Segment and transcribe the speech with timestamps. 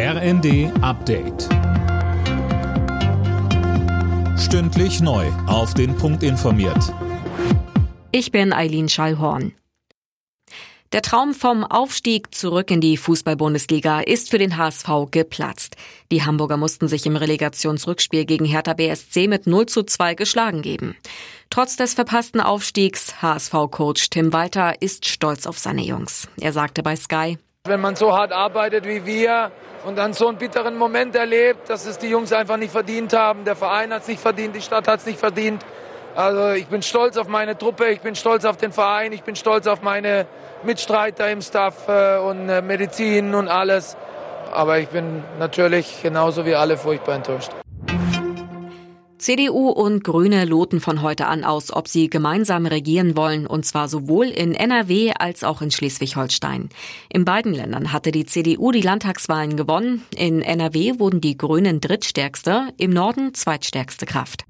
[0.00, 1.48] RND Update.
[4.38, 5.26] Stündlich neu.
[5.48, 6.94] Auf den Punkt informiert.
[8.12, 9.54] Ich bin Eileen Schallhorn.
[10.92, 15.74] Der Traum vom Aufstieg zurück in die Fußball-Bundesliga ist für den HSV geplatzt.
[16.12, 20.94] Die Hamburger mussten sich im Relegationsrückspiel gegen Hertha BSC mit 0 zu 2 geschlagen geben.
[21.50, 26.28] Trotz des verpassten Aufstiegs, HSV-Coach Tim Walter ist stolz auf seine Jungs.
[26.40, 27.36] Er sagte bei Sky,
[27.68, 29.50] wenn man so hart arbeitet wie wir
[29.84, 33.44] und dann so einen bitteren Moment erlebt, dass es die Jungs einfach nicht verdient haben,
[33.44, 35.64] der Verein hat es nicht verdient, die Stadt hat es nicht verdient.
[36.14, 39.36] Also ich bin stolz auf meine Truppe, ich bin stolz auf den Verein, ich bin
[39.36, 40.26] stolz auf meine
[40.64, 43.96] Mitstreiter im Staff äh, und äh, Medizin und alles.
[44.52, 47.52] Aber ich bin natürlich genauso wie alle furchtbar enttäuscht.
[49.28, 53.86] CDU und Grüne loten von heute an aus, ob sie gemeinsam regieren wollen, und zwar
[53.86, 56.70] sowohl in NRW als auch in Schleswig-Holstein.
[57.10, 60.02] In beiden Ländern hatte die CDU die Landtagswahlen gewonnen.
[60.16, 64.47] In NRW wurden die Grünen drittstärkste, im Norden zweitstärkste Kraft.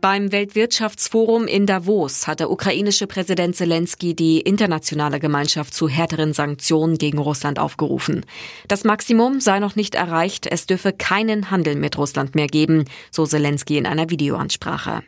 [0.00, 6.96] Beim Weltwirtschaftsforum in Davos hat der ukrainische Präsident Zelensky die internationale Gemeinschaft zu härteren Sanktionen
[6.96, 8.24] gegen Russland aufgerufen.
[8.66, 13.26] Das Maximum sei noch nicht erreicht, es dürfe keinen Handel mit Russland mehr geben, so
[13.26, 15.02] Zelensky in einer Videoansprache.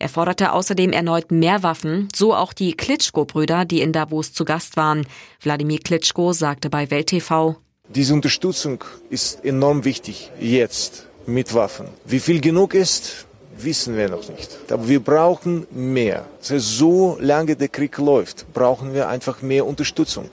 [0.00, 4.76] Er forderte außerdem erneut mehr Waffen, so auch die Klitschko-Brüder, die in Davos zu Gast
[4.76, 5.06] waren.
[5.40, 11.86] Wladimir Klitschko sagte bei Welt TV, Diese Unterstützung ist enorm wichtig jetzt mit Waffen.
[12.04, 13.28] Wie viel genug ist,
[13.64, 14.50] wissen wir noch nicht.
[14.70, 16.26] Aber wir brauchen mehr.
[16.40, 20.30] So lange der Krieg läuft, brauchen wir einfach mehr Unterstützung.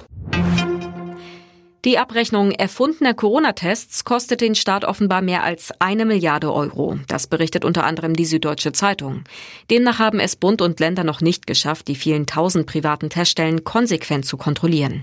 [1.85, 6.99] Die Abrechnung erfundener Corona-Tests kostet den Staat offenbar mehr als eine Milliarde Euro.
[7.07, 9.23] Das berichtet unter anderem die Süddeutsche Zeitung.
[9.71, 14.25] Demnach haben es Bund und Länder noch nicht geschafft, die vielen tausend privaten Teststellen konsequent
[14.25, 15.01] zu kontrollieren.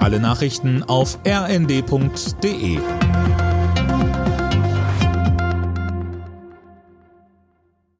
[0.00, 2.78] Alle Nachrichten auf rnd.de